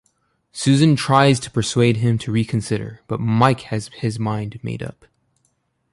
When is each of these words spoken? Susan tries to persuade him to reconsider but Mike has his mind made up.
Susan 0.51 0.95
tries 0.95 1.39
to 1.39 1.51
persuade 1.51 1.97
him 1.97 2.17
to 2.17 2.31
reconsider 2.31 3.01
but 3.05 3.19
Mike 3.19 3.59
has 3.69 3.89
his 3.89 4.17
mind 4.17 4.59
made 4.63 4.81
up. 4.81 5.05